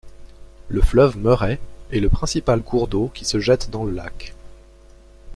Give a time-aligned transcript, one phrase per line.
[0.67, 1.59] Le fleuve Murray
[1.91, 4.33] est le principal cours d'eau qui se jette dans le lac.